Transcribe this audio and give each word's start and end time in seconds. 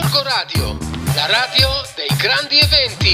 Gorgo 0.00 0.22
Radio, 0.22 0.78
la 1.16 1.26
radio 1.26 1.68
dei 1.96 2.16
grandi 2.16 2.56
eventi. 2.56 3.10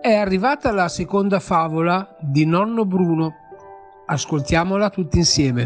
È 0.00 0.14
arrivata 0.14 0.70
la 0.70 0.88
seconda 0.88 1.40
favola 1.40 2.16
di 2.20 2.46
Nonno 2.46 2.84
Bruno. 2.84 3.34
Ascoltiamola 4.06 4.90
tutti 4.90 5.18
insieme. 5.18 5.64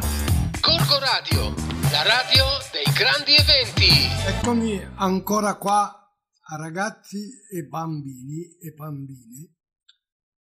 Gorgo 0.62 0.98
Radio, 0.98 1.54
la 1.90 2.02
radio 2.02 2.44
dei 2.72 2.90
grandi 2.94 3.34
eventi. 3.34 4.08
Eccomi 4.26 4.80
ancora 4.94 5.56
qua 5.56 5.84
a 5.84 6.56
ragazzi 6.56 7.18
e 7.54 7.62
bambini 7.64 8.56
e 8.58 8.72
bambine 8.72 9.50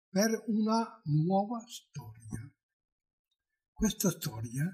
per 0.09 0.43
una 0.47 1.01
nuova 1.03 1.59
storia. 1.67 2.50
Questa 3.81 4.11
storia 4.11 4.71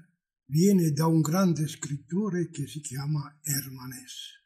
viene 0.50 0.90
da 0.90 1.06
un 1.06 1.22
grande 1.22 1.66
scrittore 1.66 2.50
che 2.50 2.66
si 2.66 2.82
chiama 2.82 3.40
Herman 3.40 3.90
Hesse. 3.90 4.44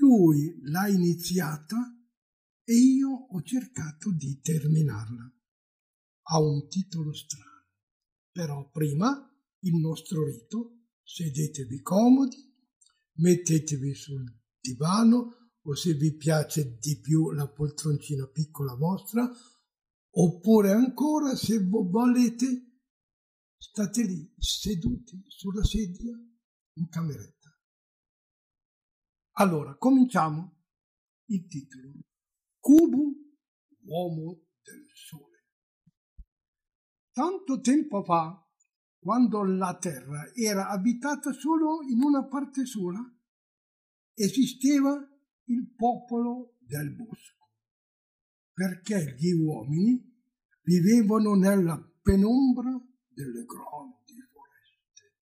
Lui 0.00 0.58
l'ha 0.62 0.88
iniziata 0.88 1.76
e 2.64 2.72
io 2.72 3.10
ho 3.10 3.42
cercato 3.42 4.10
di 4.12 4.40
terminarla. 4.40 5.30
Ha 6.22 6.40
un 6.40 6.68
titolo 6.68 7.12
strano, 7.12 7.66
però 8.32 8.70
prima 8.70 9.30
il 9.58 9.74
nostro 9.74 10.24
rito, 10.24 10.86
sedetevi 11.02 11.82
comodi, 11.82 12.50
mettetevi 13.16 13.92
sul 13.92 14.24
divano 14.58 15.52
o 15.60 15.74
se 15.74 15.92
vi 15.92 16.16
piace 16.16 16.78
di 16.78 16.98
più 16.98 17.32
la 17.32 17.46
poltroncina 17.46 18.26
piccola 18.26 18.74
vostra, 18.74 19.30
oppure 20.12 20.72
ancora 20.72 21.36
se 21.36 21.58
volete 21.62 22.67
state 23.58 24.02
lì 24.02 24.32
seduti 24.38 25.22
sulla 25.26 25.64
sedia 25.64 26.16
in 26.74 26.88
cameretta. 26.88 27.48
Allora, 29.32 29.76
cominciamo 29.76 30.62
il 31.26 31.46
titolo. 31.46 31.92
Cubo, 32.58 33.12
uomo 33.84 34.46
del 34.62 34.86
sole. 34.94 35.46
Tanto 37.12 37.60
tempo 37.60 38.02
fa, 38.04 38.44
quando 38.98 39.42
la 39.42 39.76
terra 39.78 40.32
era 40.34 40.68
abitata 40.68 41.32
solo 41.32 41.82
in 41.82 42.02
una 42.02 42.26
parte 42.26 42.64
sola, 42.64 43.00
esisteva 44.14 44.94
il 45.44 45.72
popolo 45.74 46.56
del 46.60 46.94
bosco, 46.94 47.50
perché 48.52 49.14
gli 49.16 49.32
uomini 49.32 50.04
vivevano 50.62 51.34
nella 51.34 51.80
penombra 52.02 52.87
delle 53.18 53.44
grandi 53.44 54.22
foreste. 54.30 55.12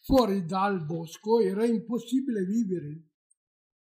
Fuori 0.00 0.44
dal 0.44 0.84
bosco 0.84 1.38
era 1.38 1.64
impossibile 1.64 2.44
vivere 2.44 3.10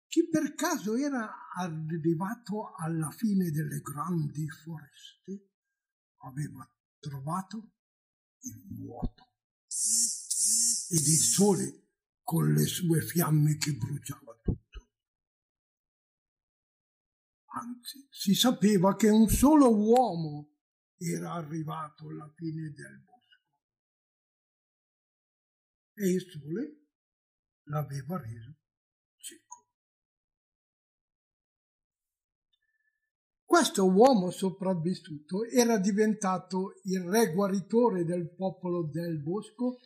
chi 0.06 0.28
per 0.28 0.54
caso 0.54 0.96
era 0.96 1.52
arrivato 1.54 2.72
alla 2.74 3.10
fine 3.10 3.50
delle 3.50 3.80
grandi 3.80 4.48
foreste 4.48 5.50
aveva 6.22 6.68
trovato 6.98 7.74
il 8.40 8.64
vuoto 8.76 9.24
ed 10.88 11.06
il 11.06 11.18
sole 11.18 11.88
con 12.22 12.52
le 12.52 12.64
sue 12.64 13.02
fiamme 13.02 13.56
che 13.56 13.74
bruciava 13.74 14.40
tutto. 14.42 14.88
Anzi, 17.52 18.06
si 18.10 18.34
sapeva 18.34 18.96
che 18.96 19.08
un 19.10 19.28
solo 19.28 19.72
uomo 19.76 20.49
era 21.00 21.32
arrivato 21.32 22.08
alla 22.08 22.30
fine 22.36 22.70
del 22.70 23.02
bosco 23.04 23.42
e 25.94 26.10
il 26.10 26.20
sole 26.20 26.78
l'aveva 27.64 28.20
reso 28.20 28.60
Questo 33.50 33.84
uomo 33.84 34.30
sopravvissuto 34.30 35.44
era 35.44 35.76
diventato 35.76 36.74
il 36.84 37.00
re 37.00 37.32
guaritore 37.32 38.04
del 38.04 38.32
popolo 38.32 38.84
del 38.84 39.20
bosco 39.20 39.80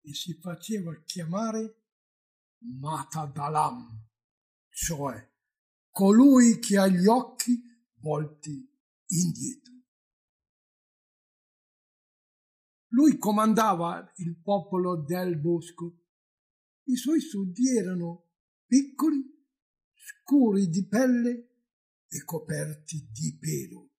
e 0.00 0.12
si 0.12 0.34
faceva 0.40 0.92
chiamare 1.04 1.84
Matadalam, 2.58 4.08
cioè 4.70 5.24
colui 5.88 6.58
che 6.58 6.78
ha 6.78 6.88
gli 6.88 7.06
occhi 7.06 7.62
volti 8.00 8.68
indietro. 9.06 9.75
Lui 12.88 13.18
comandava 13.18 14.12
il 14.16 14.36
popolo 14.40 15.02
del 15.02 15.38
bosco. 15.38 16.04
I 16.84 16.96
suoi 16.96 17.20
suddi 17.20 17.76
erano 17.76 18.30
piccoli, 18.64 19.22
scuri 19.94 20.68
di 20.68 20.86
pelle 20.86 21.50
e 22.08 22.24
coperti 22.24 23.08
di 23.10 23.36
pelo 23.38 23.90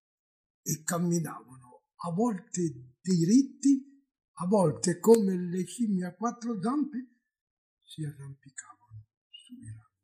e 0.62 0.82
camminavano 0.82 1.84
a 1.96 2.12
volte 2.12 2.96
diritti, 3.00 4.04
a 4.40 4.46
volte 4.46 4.98
come 4.98 5.36
le 5.36 5.64
scimmie 5.64 6.06
a 6.06 6.14
quattro 6.14 6.60
zampe 6.60 7.16
si 7.82 8.04
arrampicavano 8.04 9.06
sui 9.30 9.66
rami. 9.66 9.96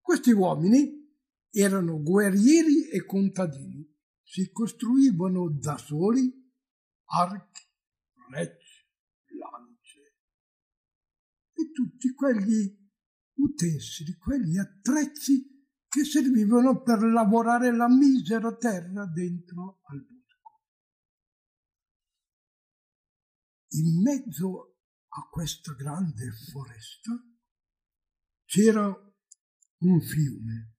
Questi 0.00 0.32
uomini 0.32 1.06
erano 1.50 2.00
guerrieri 2.02 2.88
e 2.88 3.04
contadini, 3.04 3.88
si 4.22 4.50
costruivano 4.52 5.48
da 5.50 5.76
soli 5.78 6.47
archi, 7.08 7.62
frecce, 8.12 8.86
lance 9.38 10.16
e 11.52 11.70
tutti 11.72 12.12
quegli 12.14 12.76
utensili, 13.34 14.16
quegli 14.16 14.58
attrezzi 14.58 15.56
che 15.88 16.04
servivano 16.04 16.82
per 16.82 17.02
lavorare 17.02 17.74
la 17.74 17.88
misera 17.88 18.54
terra 18.56 19.06
dentro 19.06 19.80
al 19.84 20.00
bosco. 20.04 20.62
In 23.70 24.02
mezzo 24.02 24.76
a 25.08 25.28
questa 25.30 25.72
grande 25.74 26.30
foresta 26.52 27.12
c'era 28.44 28.86
un 29.78 30.00
fiume, 30.00 30.76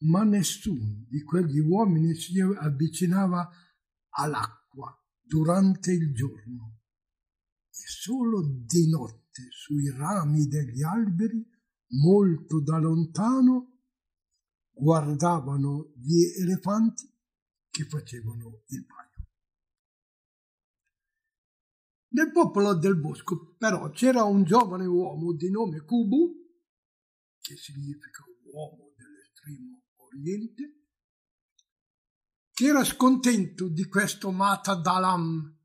ma 0.00 0.24
nessuno 0.24 1.04
di 1.08 1.22
quegli 1.22 1.58
uomini 1.58 2.14
si 2.14 2.40
avvicinava 2.40 3.50
all'acqua 4.10 4.57
durante 5.22 5.92
il 5.92 6.12
giorno 6.14 6.80
e 7.68 7.86
solo 7.86 8.42
di 8.42 8.88
notte 8.88 9.48
sui 9.50 9.90
rami 9.90 10.46
degli 10.46 10.82
alberi 10.82 11.46
molto 12.02 12.62
da 12.62 12.78
lontano 12.78 13.78
guardavano 14.70 15.92
gli 15.96 16.22
elefanti 16.40 17.10
che 17.70 17.84
facevano 17.84 18.62
il 18.66 18.84
bagno. 18.86 19.26
Nel 22.10 22.32
popolo 22.32 22.74
del 22.74 22.98
bosco 22.98 23.54
però 23.56 23.90
c'era 23.90 24.24
un 24.24 24.44
giovane 24.44 24.86
uomo 24.86 25.34
di 25.34 25.50
nome 25.50 25.84
Kubu, 25.84 26.34
che 27.40 27.56
significa 27.56 28.24
uomo 28.52 28.92
dell'estremo 28.96 29.82
oriente, 29.96 30.77
che 32.58 32.66
era 32.66 32.82
scontento 32.82 33.68
di 33.68 33.86
questo 33.86 34.32
Mata 34.32 34.74
Dalam 34.74 35.56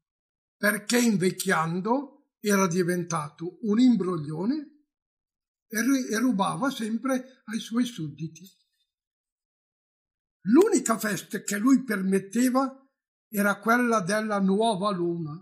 perché 0.56 1.00
invecchiando 1.00 2.28
era 2.40 2.68
diventato 2.68 3.58
un 3.62 3.80
imbroglione 3.80 4.84
e 5.66 6.20
rubava 6.20 6.70
sempre 6.70 7.42
ai 7.46 7.58
suoi 7.58 7.86
sudditi. 7.86 8.48
L'unica 10.42 11.00
festa 11.00 11.42
che 11.42 11.58
lui 11.58 11.84
permetteva 11.84 12.88
era 13.28 13.60
quella 13.60 14.02
della 14.02 14.40
nuova 14.40 14.92
luna, 14.92 15.34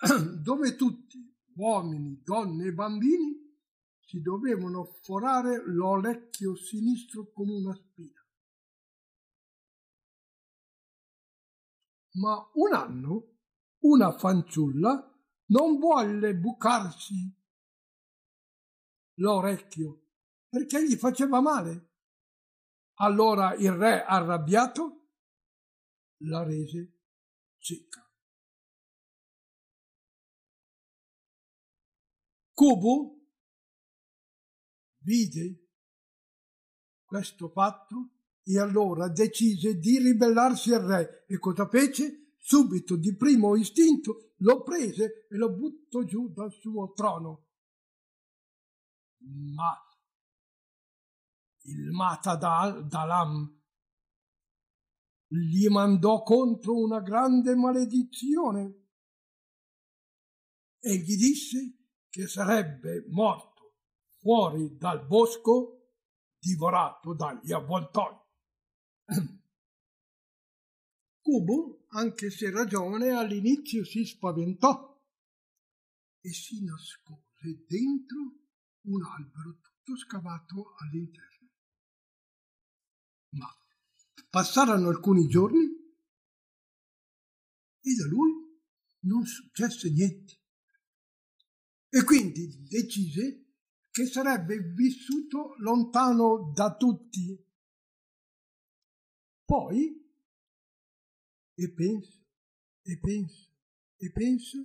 dove 0.40 0.76
tutti, 0.76 1.30
uomini, 1.56 2.22
donne 2.24 2.68
e 2.68 2.72
bambini, 2.72 3.38
si 4.00 4.22
dovevano 4.22 4.98
forare 5.02 5.62
l'orecchio 5.66 6.56
sinistro 6.56 7.30
con 7.30 7.50
una 7.50 7.74
spina. 7.74 8.19
Ma 12.12 12.50
un 12.54 12.74
anno 12.74 13.38
una 13.80 14.16
fanciulla 14.16 15.06
non 15.46 15.78
volle 15.78 16.34
bucarsi 16.36 17.36
l'orecchio 19.14 20.08
perché 20.48 20.84
gli 20.84 20.96
faceva 20.96 21.40
male. 21.40 21.88
Allora 22.94 23.54
il 23.54 23.72
re, 23.72 24.04
arrabbiato, 24.04 25.08
la 26.24 26.42
rese 26.42 26.98
cieca. 27.58 28.04
Cubo 32.52 33.26
vide 34.98 35.68
questo 37.04 37.48
fatto 37.48 38.19
e 38.52 38.58
allora 38.58 39.08
decise 39.08 39.78
di 39.78 39.98
ribellarsi 39.98 40.72
al 40.72 40.82
re 40.82 41.24
e 41.26 41.38
cosa 41.38 41.68
fece? 41.68 42.34
Subito 42.36 42.96
di 42.96 43.14
primo 43.14 43.54
istinto 43.54 44.32
lo 44.38 44.62
prese 44.62 45.26
e 45.28 45.36
lo 45.36 45.52
buttò 45.54 46.02
giù 46.02 46.32
dal 46.32 46.50
suo 46.52 46.92
trono. 46.92 47.48
Ma 49.18 49.76
il 51.64 51.90
Matadalam 51.90 53.58
gli 55.26 55.68
mandò 55.68 56.22
contro 56.22 56.76
una 56.76 57.00
grande 57.00 57.54
maledizione 57.54 58.88
e 60.80 60.96
gli 60.96 61.16
disse 61.16 61.76
che 62.08 62.26
sarebbe 62.26 63.04
morto 63.10 63.76
fuori 64.16 64.76
dal 64.76 65.06
bosco 65.06 65.92
divorato 66.38 67.14
dagli 67.14 67.52
avvoltoi. 67.52 68.19
Cubo, 71.20 71.84
anche 71.88 72.30
se 72.30 72.46
era 72.46 72.64
giovane, 72.64 73.10
all'inizio 73.10 73.84
si 73.84 74.04
spaventò 74.04 74.88
e 76.20 76.32
si 76.32 76.64
nascose 76.64 77.64
dentro 77.66 78.18
un 78.82 79.02
albero 79.04 79.58
tutto 79.60 79.96
scavato 79.96 80.74
all'interno. 80.78 81.48
Ma 83.30 83.46
passarono 84.28 84.88
alcuni 84.88 85.26
giorni 85.28 85.78
e 87.80 87.94
da 87.94 88.06
lui 88.06 88.32
non 89.00 89.24
successe 89.24 89.90
niente. 89.90 90.38
E 91.88 92.04
quindi 92.04 92.62
decise 92.68 93.46
che 93.90 94.06
sarebbe 94.06 94.58
vissuto 94.58 95.54
lontano 95.58 96.52
da 96.54 96.76
tutti. 96.76 97.49
Poi, 99.50 100.00
e 101.56 101.72
pensa, 101.72 102.24
e 102.82 102.98
pensa, 103.00 103.50
e 103.96 104.12
pensa, 104.12 104.64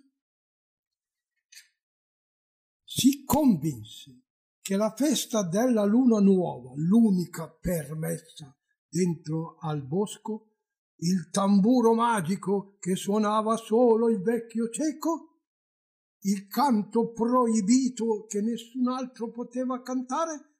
si 2.84 3.24
convinse 3.24 4.26
che 4.62 4.76
la 4.76 4.94
festa 4.96 5.42
della 5.42 5.86
luna 5.86 6.20
nuova, 6.20 6.74
l'unica 6.76 7.50
permessa 7.50 8.56
dentro 8.88 9.58
al 9.58 9.84
bosco, 9.84 10.52
il 10.98 11.32
tamburo 11.32 11.96
magico 11.96 12.78
che 12.78 12.96
suonava 12.96 13.56
solo 13.56 14.08
il 14.12 14.22
vecchio 14.22 14.70
cieco, 14.70 15.40
il 16.26 16.46
canto 16.46 17.12
proibito 17.12 18.28
che 18.28 18.40
nessun 18.40 18.88
altro 18.90 19.32
poteva 19.32 19.82
cantare, 19.82 20.58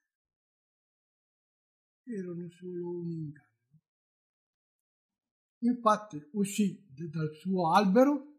erano 2.06 2.50
solo 2.50 2.90
un 2.90 3.12
inganno. 3.12 3.55
Infatti 5.66 6.24
uscì 6.34 6.86
dal 7.10 7.34
suo 7.34 7.74
albero, 7.74 8.34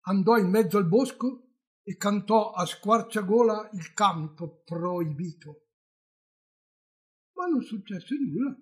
andò 0.00 0.36
in 0.36 0.50
mezzo 0.50 0.76
al 0.76 0.86
bosco 0.86 1.54
e 1.82 1.96
cantò 1.96 2.50
a 2.50 2.66
squarciagola 2.66 3.70
il 3.72 3.92
canto 3.94 4.62
proibito. 4.64 5.68
Ma 7.32 7.46
non 7.46 7.62
successe 7.62 8.14
nulla. 8.16 8.54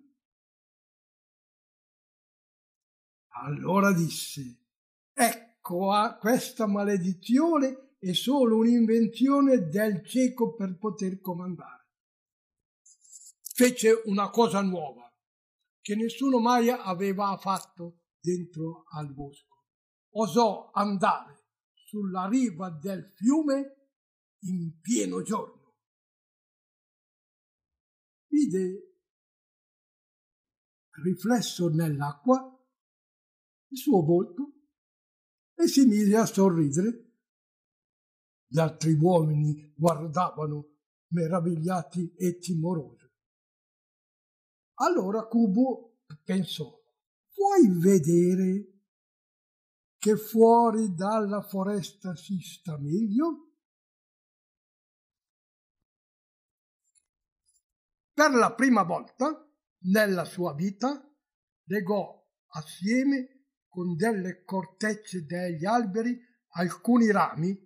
Allora 3.42 3.92
disse, 3.92 4.66
ecco 5.12 6.16
questa 6.20 6.66
maledizione 6.66 7.96
è 7.98 8.12
solo 8.12 8.58
un'invenzione 8.58 9.66
del 9.68 10.06
cieco 10.06 10.54
per 10.54 10.78
poter 10.78 11.20
comandare. 11.20 11.88
Fece 13.42 14.02
una 14.04 14.30
cosa 14.30 14.62
nuova 14.62 15.07
che 15.88 15.96
nessuno 15.96 16.38
mai 16.38 16.68
aveva 16.68 17.34
fatto 17.38 18.02
dentro 18.20 18.84
al 18.90 19.10
bosco. 19.14 19.64
Osò 20.16 20.70
andare 20.70 21.46
sulla 21.72 22.28
riva 22.28 22.68
del 22.68 23.10
fiume 23.14 23.88
in 24.40 24.78
pieno 24.82 25.22
giorno. 25.22 25.78
Vide 28.26 28.98
riflesso 31.02 31.70
nell'acqua 31.70 32.54
il 33.68 33.78
suo 33.78 34.02
volto 34.02 34.52
e 35.54 35.68
si 35.68 35.86
mise 35.86 36.16
a 36.16 36.26
sorridere. 36.26 37.14
Gli 38.46 38.58
altri 38.58 38.92
uomini 38.92 39.72
guardavano 39.74 40.80
meravigliati 41.12 42.12
e 42.14 42.36
timorosi. 42.36 43.07
Allora 44.80 45.26
Cubo 45.26 46.02
pensò, 46.22 46.64
vuoi 47.34 47.80
vedere 47.80 48.78
che 49.98 50.16
fuori 50.16 50.94
dalla 50.94 51.42
foresta 51.42 52.14
si 52.14 52.38
sta 52.38 52.78
meglio? 52.78 53.54
Per 58.12 58.30
la 58.32 58.54
prima 58.54 58.84
volta 58.84 59.48
nella 59.86 60.24
sua 60.24 60.54
vita 60.54 61.04
legò 61.64 62.24
assieme 62.52 63.46
con 63.66 63.96
delle 63.96 64.44
cortecce 64.44 65.24
degli 65.24 65.64
alberi 65.64 66.16
alcuni 66.50 67.10
rami, 67.10 67.56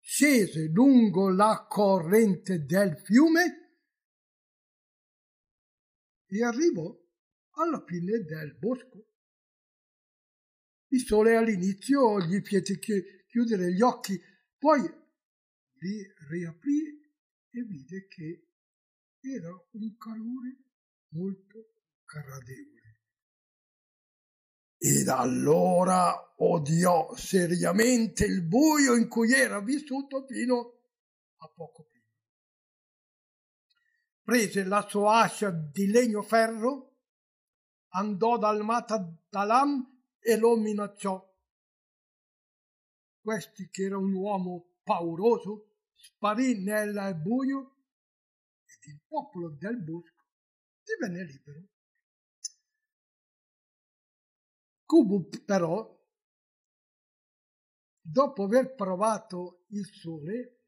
scese 0.00 0.68
lungo 0.68 1.28
la 1.28 1.66
corrente 1.68 2.64
del 2.64 2.98
fiume 2.98 3.61
e 6.32 6.42
arrivò 6.42 6.90
alla 7.56 7.84
fine 7.86 8.20
del 8.20 8.56
bosco. 8.56 9.06
Il 10.88 11.04
sole 11.04 11.36
all'inizio 11.36 12.20
gli 12.20 12.40
fece 12.40 12.78
chiudere 12.78 13.72
gli 13.72 13.82
occhi, 13.82 14.18
poi 14.56 14.80
li 14.80 16.06
riaprì 16.30 17.00
e 17.50 17.62
vide 17.64 18.06
che 18.08 18.46
era 19.20 19.50
un 19.72 19.96
calore 19.98 20.56
molto 21.08 21.74
gradevole. 22.04 22.80
Ed 24.78 25.08
allora 25.08 26.34
odiò 26.38 27.14
seriamente 27.14 28.24
il 28.24 28.42
buio 28.42 28.96
in 28.96 29.06
cui 29.08 29.32
era 29.32 29.60
vissuto 29.60 30.24
fino 30.26 30.80
a 31.36 31.48
poco. 31.48 31.91
Prese 34.32 34.64
la 34.64 34.88
sua 34.88 35.24
ascia 35.24 35.50
di 35.50 35.88
legno 35.88 36.22
ferro, 36.22 37.00
andò 37.88 38.38
dal 38.38 38.64
Matadalam 38.64 40.04
e 40.18 40.38
lo 40.38 40.56
minacciò. 40.56 41.22
Questi, 43.20 43.68
che 43.68 43.82
era 43.82 43.98
un 43.98 44.14
uomo 44.14 44.78
pauroso, 44.84 45.74
sparì 45.94 46.62
nel 46.62 47.14
buio 47.20 47.76
ed 48.64 48.90
il 48.94 49.02
popolo 49.06 49.50
del 49.50 49.84
bosco 49.84 50.24
divenne 50.82 51.24
libero. 51.24 51.68
Kubu 54.86 55.28
però, 55.44 56.02
dopo 58.00 58.44
aver 58.44 58.74
provato 58.74 59.66
il 59.72 59.84
sole, 59.84 60.61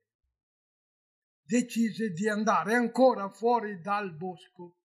decise 1.55 2.11
di 2.11 2.29
andare 2.29 2.75
ancora 2.75 3.31
fuori 3.31 3.81
dal 3.81 4.13
bosco 4.17 4.81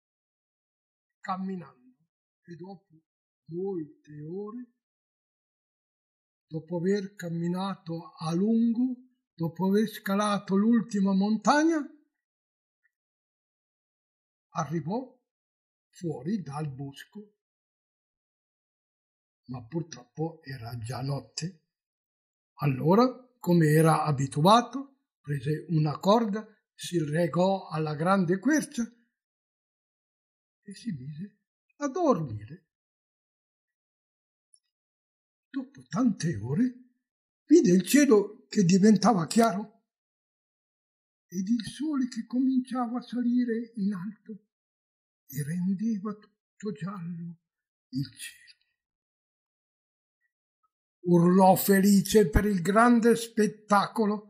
camminando 1.21 1.95
e 2.43 2.55
dopo 2.55 3.03
molte 3.45 4.21
ore, 4.21 4.71
dopo 6.45 6.75
aver 6.75 7.15
camminato 7.15 8.11
a 8.17 8.33
lungo, 8.33 8.97
dopo 9.33 9.67
aver 9.67 9.87
scalato 9.87 10.57
l'ultima 10.57 11.13
montagna, 11.13 11.79
arrivò 14.55 15.17
fuori 15.89 16.41
dal 16.41 16.69
bosco. 16.69 17.35
Ma 19.45 19.65
purtroppo 19.65 20.41
era 20.43 20.77
già 20.79 21.01
notte. 21.01 21.63
Allora, 22.55 23.05
come 23.39 23.67
era 23.67 24.03
abituato, 24.03 24.97
prese 25.21 25.65
una 25.69 25.97
corda, 25.99 26.45
si 26.77 27.03
regò 27.03 27.67
alla 27.69 27.95
grande 27.95 28.37
quercia 28.37 28.83
e 30.61 30.73
si 30.75 30.91
mise 30.91 31.37
a 31.77 31.87
dormire 31.87 32.67
dopo 35.57 35.83
tante 35.89 36.35
ore, 36.35 36.75
vide 37.45 37.71
il 37.71 37.81
cielo 37.81 38.45
che 38.47 38.63
diventava 38.63 39.25
chiaro 39.25 39.85
ed 41.27 41.47
il 41.47 41.65
sole 41.65 42.07
che 42.07 42.25
cominciava 42.27 42.99
a 42.99 43.01
salire 43.01 43.73
in 43.75 43.93
alto 43.93 44.45
e 45.25 45.43
rendeva 45.43 46.13
tutto 46.13 46.71
giallo 46.73 47.39
il 47.89 48.11
cielo. 48.15 48.45
Urlò 51.07 51.55
felice 51.55 52.29
per 52.29 52.45
il 52.45 52.61
grande 52.61 53.15
spettacolo. 53.15 54.26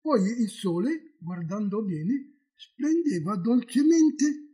Poi 0.00 0.22
il 0.22 0.48
sole, 0.48 1.16
guardando 1.18 1.82
bene, 1.82 2.48
splendeva 2.54 3.36
dolcemente 3.36 4.48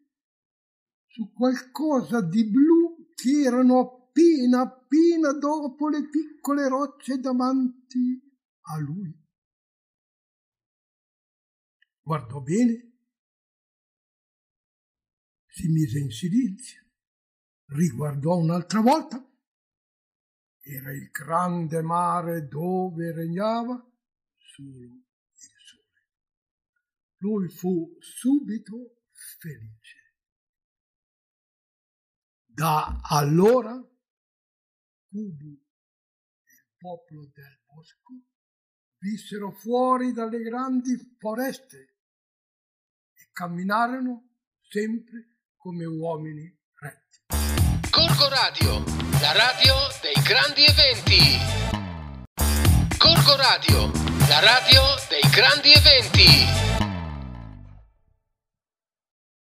su 1.06 1.32
qualcosa 1.32 2.20
di 2.20 2.48
blu 2.50 3.12
che 3.14 3.42
erano 3.42 3.78
appena 3.78 4.60
appena 4.60 5.32
dopo 5.32 5.88
le 5.88 6.08
piccole 6.08 6.68
rocce 6.68 7.18
davanti 7.18 8.20
a 8.62 8.78
lui. 8.78 9.14
Guardò 12.00 12.40
bene, 12.40 12.92
si 15.46 15.68
mise 15.68 15.98
in 15.98 16.10
silenzio, 16.10 16.84
riguardò 17.66 18.36
un'altra 18.36 18.80
volta. 18.80 19.22
Era 20.60 20.92
il 20.92 21.10
grande 21.10 21.82
mare 21.82 22.46
dove 22.46 23.12
regnava 23.12 23.74
solo. 24.36 25.05
Lui 27.26 27.48
fu 27.48 27.96
subito 27.98 29.00
felice. 29.40 30.14
Da 32.46 33.00
allora 33.02 33.74
Kubu 35.08 35.60
e 36.44 36.52
il 36.52 36.68
popolo 36.78 37.28
del 37.34 37.58
bosco 37.66 38.12
vissero 38.98 39.50
fuori 39.50 40.12
dalle 40.12 40.40
grandi 40.40 41.16
foreste 41.18 41.96
e 43.12 43.28
camminarono 43.32 44.36
sempre 44.60 45.38
come 45.56 45.84
uomini 45.84 46.56
retti. 46.74 47.90
Corco 47.90 48.28
Radio, 48.28 48.84
la 49.20 49.32
radio 49.32 49.74
dei 50.00 50.22
grandi 50.22 50.64
eventi. 50.64 51.38
Corco 52.96 53.34
Radio, 53.34 53.90
la 54.28 54.38
radio 54.38 54.82
dei 55.08 55.28
grandi 55.28 55.72
eventi. 55.72 56.75